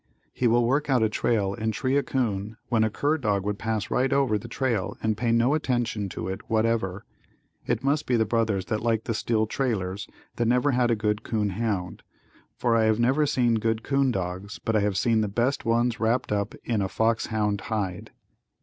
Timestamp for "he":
0.33-0.47